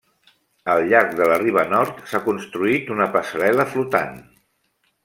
Al 0.75 0.81
llarg 0.93 1.13
de 1.19 1.27
la 1.31 1.37
riba 1.43 1.67
nord 1.75 2.01
s'ha 2.09 2.23
construït 2.31 2.91
una 2.99 3.11
passarel·la 3.19 3.71
flotant. 3.77 4.23